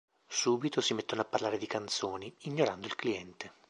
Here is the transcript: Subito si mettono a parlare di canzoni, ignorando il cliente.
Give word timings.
Subito 0.31 0.81
si 0.81 0.95
mettono 0.95 1.21
a 1.21 1.25
parlare 1.25 1.59
di 1.59 1.67
canzoni, 1.67 2.35
ignorando 2.45 2.87
il 2.87 2.95
cliente. 2.95 3.53